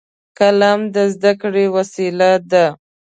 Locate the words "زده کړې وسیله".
1.13-2.31